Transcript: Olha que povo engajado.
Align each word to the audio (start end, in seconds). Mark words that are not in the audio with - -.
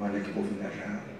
Olha 0.00 0.20
que 0.20 0.32
povo 0.32 0.46
engajado. 0.46 1.17